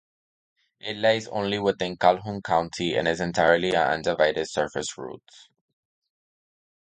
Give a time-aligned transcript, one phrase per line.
[0.79, 5.49] It lies only within Calhoun County and is entirely an undivided surface route.